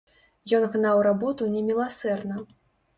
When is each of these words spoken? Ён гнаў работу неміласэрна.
Ён 0.59 0.65
гнаў 0.77 1.03
работу 1.09 1.53
неміласэрна. 1.55 2.45